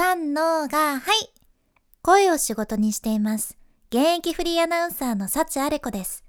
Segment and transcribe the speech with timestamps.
[0.00, 1.34] 三のが、はい。
[2.02, 3.58] 声を仕事にしています。
[3.90, 6.22] 現役フリーアナウンサーの幸あれ子です。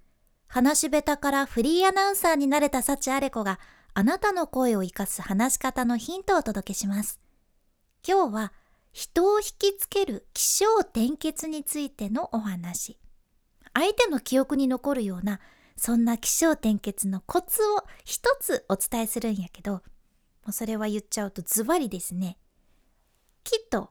[0.47, 3.59] 話し下手からフリーアナウンサーになれた幸あれ子が
[3.93, 7.19] あなたの声を活かす話し方のヒントをお届けします。
[8.04, 8.54] 今日は
[8.91, 12.97] 人を引きつける気象転結についてのお話。
[13.75, 15.41] 相手の記憶に残るような
[15.77, 19.81] そんな気象転結のコツを一つお伝えするんやけど、も
[20.47, 22.39] うそれは言っちゃうとズバリですね。
[23.50, 23.89] 気と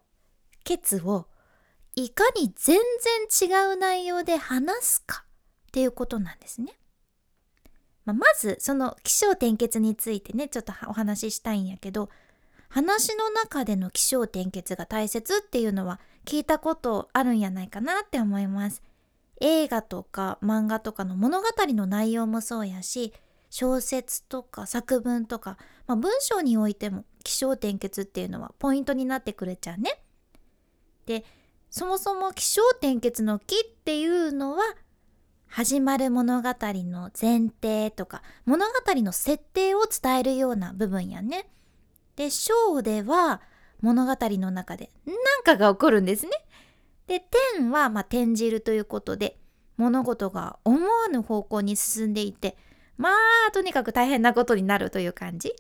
[0.65, 1.27] 血を
[1.97, 2.79] いかに全
[3.29, 5.25] 然違う内容で話すか
[5.69, 6.79] っていうことなんですね。
[8.05, 12.09] まあ、まずその気象転結についてねちょっとお話ししたいんやけど
[12.71, 18.83] 話の中での気象転結が大切っていうのは聞いたことあるんやないかなって思います。
[19.41, 23.13] 映画とか漫画とかの物語の内容もそうやし
[23.51, 30.03] 小説とか作文とか、まあ、文章においても気象転結っていうのはポイントになってくるじゃんね。
[31.07, 31.25] で
[31.71, 34.63] そもそも気象転結の「気」っていうのは
[35.47, 41.51] 始まる物語の前提とか物語の設定を伝えるような部分やね。
[42.17, 43.41] で章では
[43.81, 46.33] 物語の中で何かが起こるんですね。
[47.07, 47.25] で
[47.57, 49.39] 天はまあ転じるということで
[49.79, 52.57] 物事が思わぬ方向に進んでいて
[52.99, 53.11] ま
[53.49, 55.55] あとにかく大変なことになるという感じ。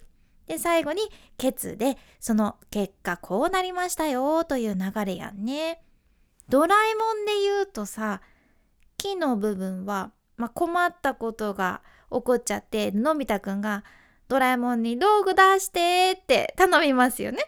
[0.46, 1.02] で最後に
[1.38, 5.82] 「ケツ」でその結果こうなりましたよという流れやんね。
[6.48, 8.22] ドラえもんで言うとさ
[8.96, 13.84] 木の部分は、まあ、困ったことが起こっちゃってのび太くんが
[14.28, 17.38] 「ドラえもんに道具出して」って頼みますよね。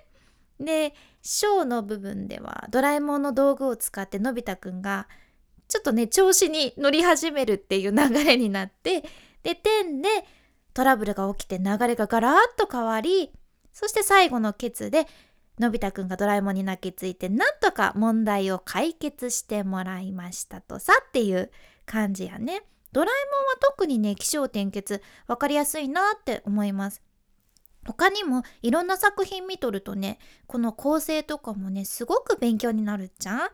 [0.60, 5.08] で章の部分ではドラえもんの道具を使ってのび太くんが
[5.68, 9.04] ちょっとね調子に乗り始めるっていう流れになって
[9.42, 10.08] で天で
[10.74, 13.30] トラブルが起きて流れがガラッと変わり
[13.72, 15.06] そして最後のケツで
[15.58, 21.50] のび太くんがドラえもんに泣きついてなんとか問題を解決してもらいましたとさっていう
[21.84, 22.62] 感じやね。
[22.92, 27.02] ドラえもんは特にね起承転結分かりやすいなって思います。
[27.86, 33.48] 他にもいろんな作品見とるとねこの構成とかもねすごく勉強になるじゃん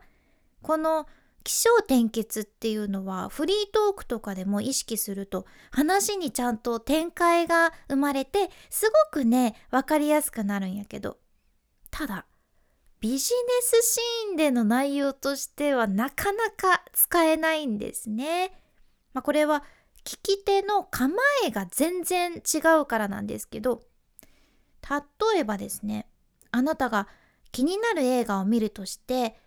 [0.61, 1.07] この
[1.47, 11.17] 起承転結っていうのはフリートークとかでも意識すると話にちゃんと展開が生まれてすごくね分かりやすくなるんやけど
[11.89, 12.25] ただ
[12.99, 13.21] ビジネ
[13.61, 18.51] スシーンでの内容としてはなかなか使えないんですね。
[19.13, 19.63] まあ、これは
[20.03, 21.15] 聞き手の構
[21.45, 23.83] えが全然違うからなんですけど
[24.89, 26.07] 例えばですね
[26.51, 27.07] あなたが
[27.53, 29.37] 気になる映画を見るとして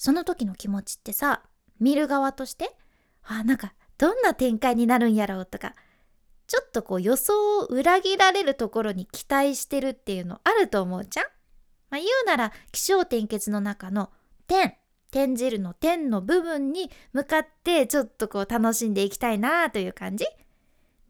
[0.00, 1.42] その時の気持ちってさ
[1.78, 2.74] 見る側として
[3.22, 5.74] あなんかどんな展開になるんやろうとか
[6.46, 11.26] ちょっとこう予想を裏切られるところに期待してるっていうのあると思うじゃん、
[11.90, 14.08] まあ、言うなら気象転結の中の
[14.46, 14.72] 点
[15.10, 20.24] 転じるの点の部分に向かってちょっとこう楽しんでいきたいなという感じ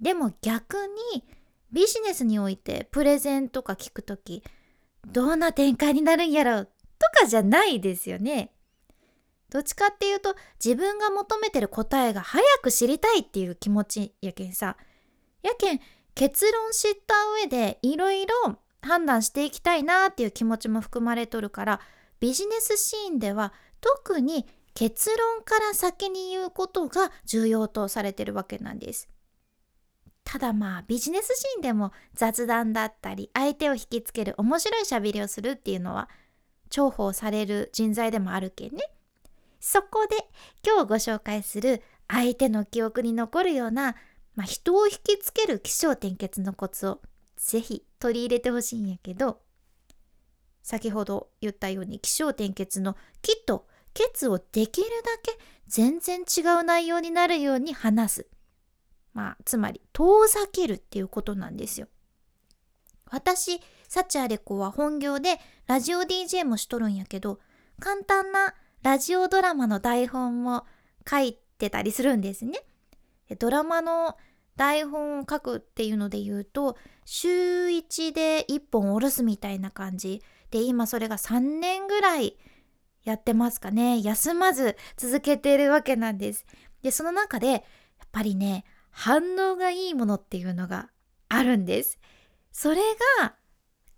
[0.01, 0.75] でも逆
[1.15, 1.25] に
[1.71, 4.43] ビジネスにおいてプレゼンとか聞くとき
[5.07, 6.69] どんな展開になるんやろう
[6.99, 8.51] とかじゃないですよね。
[9.51, 10.35] どっちかっていうと
[10.65, 14.77] 自分が求めてる答えが早く知りたいっていう気持ちやけんさ
[15.43, 15.81] やけん
[16.15, 21.81] 結論知った上でいろいろ判断していきたいなっていう気持ちも含まれとるから
[22.21, 29.09] ビジネスシーンでは特に結論から先に言うことが重要とされてるわけなんです。
[30.25, 36.09] ただまあビジネスシーンでも雑談だったり相手を引きつける面白いしゃべりをするっていうのは
[36.69, 38.83] 重宝される人材でもあるけんね。
[39.61, 40.17] そこで
[40.67, 43.95] 今日ご紹介する相手の記憶に残るような、
[44.35, 47.01] まあ、人を引きつける起承転結のコツを
[47.37, 49.41] ぜひ取り入れてほしいんやけど
[50.63, 58.27] 先ほど言ったように起承転結の「気」と「血」をできるだけ全然違う内容になるように話す。
[59.13, 61.89] まあつまり遠ざけるっていうことなんですよ。
[63.07, 67.41] 私サチアレコは本業でラジオ DJ もしとるんやけど
[67.81, 70.65] 簡単なラジオドラマの台本も
[71.09, 72.61] 書いてたりするんですね。
[73.39, 74.17] ドラマの
[74.57, 77.29] 台本を書くっていうので言うと週
[77.69, 82.37] 1で1本下ろすみたいな感じで今それが3年ぐらい
[83.05, 86.47] やってますかね休まず続けてるわけなんです。
[86.83, 87.61] でその中でやっ
[88.11, 90.89] ぱりね反応がいいものっていうのが
[91.29, 91.99] あるんです。
[92.51, 92.77] それ
[93.21, 93.35] が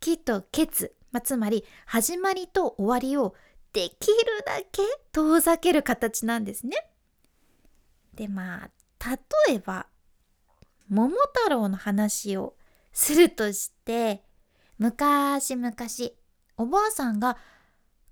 [0.01, 3.35] 気とケツ、まあ、つまり始まりと終わりを
[3.73, 4.83] できるだけ
[5.13, 6.77] 遠ざける形なんですね。
[8.15, 8.71] でまあ
[9.49, 9.87] 例えば
[10.89, 12.55] 桃太郎の話を
[12.93, 14.23] するとして
[14.79, 15.75] 昔々
[16.59, 17.39] おばあさんが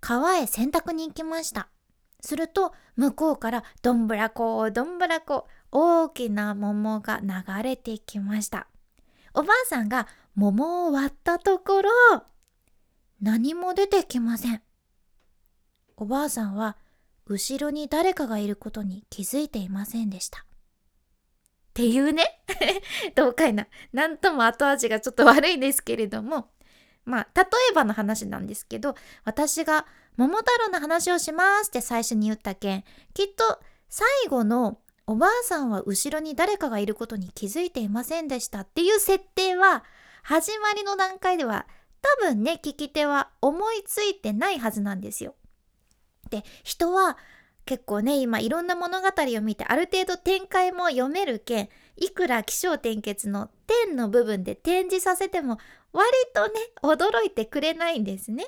[0.01, 1.69] 川へ洗濯に行きました。
[2.23, 8.67] すると向こうからどんぶらこどんぶらこ大きな桃が流れてきました。
[9.35, 11.91] おばあさんが桃を割ったところ
[13.21, 14.63] 何も出てきません。
[16.01, 16.79] おばあさんは
[17.27, 20.41] 後ろに誰かがいることに気づいていませんでした。
[20.41, 22.43] っていうね。
[23.15, 23.69] どうかいな。
[23.93, 26.51] なんとも後味がちょっと悪いですけれども。
[27.05, 28.95] まあ例えばの話なんですけど
[29.25, 29.87] 私が
[30.17, 32.85] 「桃太郎の話をします」って最初に言った件。
[33.15, 39.85] きっと最後のおばあさんは後ろに誰かがいることに気づいていませんでしたっていう設定は
[40.23, 41.67] 始まりの段階では
[42.01, 45.35] 多分ね聞き手は思いついてないはずなんですよ。
[46.31, 47.19] で人は
[47.67, 55.59] 結構ね今いろんな物語を見てある程度展開も読めるけんいくら起承転結の点の部分で展示させても
[55.93, 58.47] 割とね驚いてくれないんですね。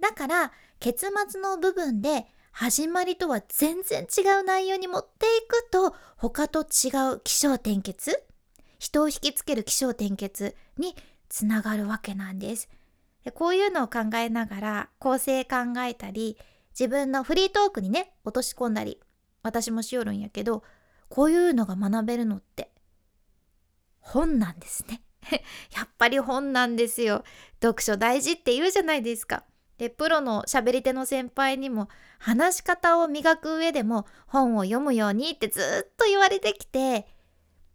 [0.00, 8.22] だから結末の部分で始まりとは全然違う内容に持っていくと他と違う起承転結
[8.78, 10.96] 人を引きつける起承転結に
[11.28, 12.68] つながるわけなんです。
[13.34, 16.38] こういうのを考えながら構成考えたり
[16.78, 19.00] 自分のフリートークにね落とし込んだり
[19.42, 20.62] 私もしよるんやけど
[21.08, 22.70] こういうのが学べるのって
[23.98, 25.02] 本なんですね。
[25.76, 27.24] やっぱり本なんですよ。
[27.60, 29.44] 読書大事って言うじゃないですか。
[29.76, 31.88] でプロの喋り手の先輩にも
[32.18, 35.60] 話し方を磨く上でも本を読むようにってず
[35.92, 37.06] っと言われてきて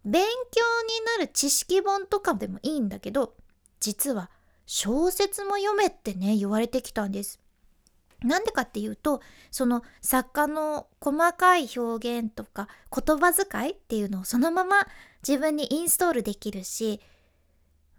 [0.04, 3.34] 勉強になる知識本とかでもいいんだけど
[3.80, 4.30] 実は
[4.66, 7.43] 小説も読めってね言われてきたんです。
[8.24, 14.86] なんでかっていうとその作家の細かい表現とか言葉遣いっていうのをそのまま
[15.26, 17.00] 自分にインストールできるし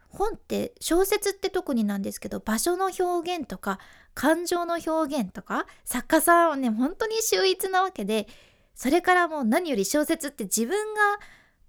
[0.09, 3.79] 本って小説って特になんですけど場所の表現とか
[4.13, 8.27] 感情の表現とか作家さんはね本当に秀逸なわけで
[8.73, 11.01] それからもう何より小説って自分が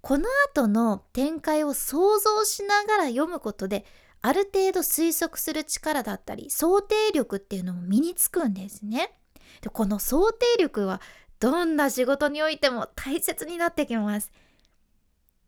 [0.01, 3.85] この後の展開を想像しながら読むことで
[4.27, 9.17] ある程度推測する力だったり想定力っていうのも身につくんですね。
[9.61, 10.99] でこの想定力は
[11.39, 14.29] どんな仕事においても大切になってきます。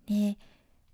[0.08, 0.38] ね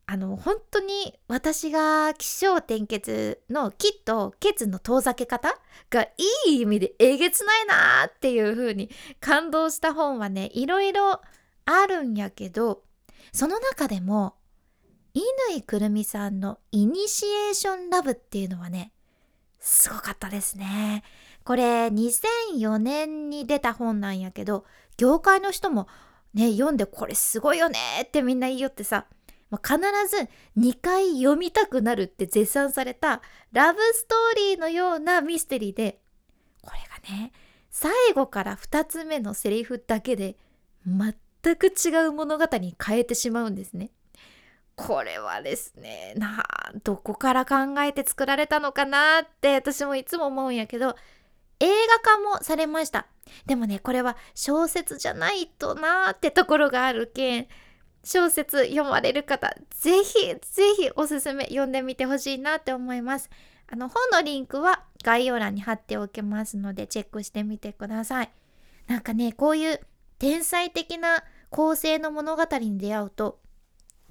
[0.07, 5.55] あの本当に私が起承転結の「き」と「結」の遠ざけ方
[5.91, 6.13] がい
[6.47, 8.89] い意味でえげつないなーっていう風に
[9.19, 11.21] 感動した本はねいろいろ
[11.65, 12.81] あるんやけど
[13.31, 14.37] その中でも
[15.15, 18.91] 乾くるみさんの「イニシエーションラブ」っていうのはね
[19.59, 21.03] すごかったですね。
[21.45, 24.65] これ2004年に出た本なんやけど
[24.97, 25.87] 業界の人も
[26.33, 29.05] ね読んでこれすごいよねってみんな言いよってさ、
[29.63, 29.77] 必
[30.09, 30.27] ず
[30.57, 33.21] 2回読みたくなるって絶賛された
[33.51, 35.99] ラブストーリーのようなミステリーで
[36.61, 36.79] これ
[37.11, 37.31] がね
[37.69, 40.35] 最後から2つ目のセリフだけで
[40.85, 43.91] 全く違う物語に変えてしまうんですね。
[44.75, 46.45] これはですねな
[46.83, 50.95] どこから考えて作られたのかなって私もいつも思うんやけど
[51.59, 53.07] 映画化もされました。
[53.45, 57.47] でもねこれは小説じゃないとなーってところがあるけん
[58.03, 63.29] 小説読まれる方ぜひぜひおすすめ読んでみてほしいなって思います。
[63.67, 68.31] あの本のリンクは概要欄に貼っておきますのでチェックしてみてください。
[68.87, 69.79] なんかねこういう
[70.19, 73.39] 天才的な構成の物語に出会うと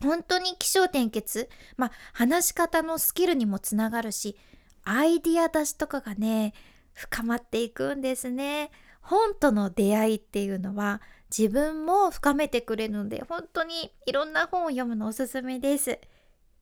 [0.04, 1.48] 本当に起承転結？
[1.76, 4.36] まあ話し方のスキルにもつながるし
[4.84, 6.54] アイディア出しとかがね
[6.92, 8.70] 深まっていくんですね
[9.00, 11.00] 本との出会いっていうのは
[11.36, 15.98] 自分も深めてくれるので本当にいろんな本を読むのおすすめです。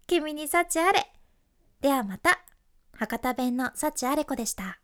[0.07, 1.13] 君に幸あれ。
[1.81, 2.41] ではまた。
[2.95, 4.82] 博多弁の幸あれ子でした。